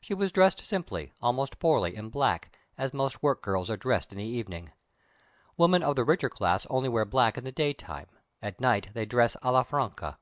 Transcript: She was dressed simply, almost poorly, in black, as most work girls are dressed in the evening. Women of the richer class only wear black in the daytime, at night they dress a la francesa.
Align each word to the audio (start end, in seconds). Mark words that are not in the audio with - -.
She 0.00 0.12
was 0.12 0.32
dressed 0.32 0.58
simply, 0.60 1.12
almost 1.22 1.60
poorly, 1.60 1.94
in 1.94 2.08
black, 2.08 2.52
as 2.76 2.92
most 2.92 3.22
work 3.22 3.40
girls 3.44 3.70
are 3.70 3.76
dressed 3.76 4.10
in 4.10 4.18
the 4.18 4.24
evening. 4.24 4.72
Women 5.56 5.84
of 5.84 5.94
the 5.94 6.02
richer 6.02 6.28
class 6.28 6.66
only 6.68 6.88
wear 6.88 7.04
black 7.04 7.38
in 7.38 7.44
the 7.44 7.52
daytime, 7.52 8.08
at 8.42 8.60
night 8.60 8.88
they 8.92 9.06
dress 9.06 9.36
a 9.40 9.52
la 9.52 9.62
francesa. 9.62 10.18